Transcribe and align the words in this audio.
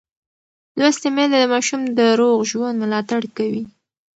لوستې 0.79 1.09
میندې 1.15 1.37
د 1.41 1.45
ماشوم 1.53 1.81
د 1.97 1.99
روغ 2.19 2.37
ژوند 2.51 2.75
ملاتړ 2.83 3.21
کوي. 3.37 3.63